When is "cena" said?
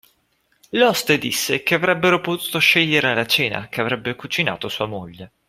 3.27-3.67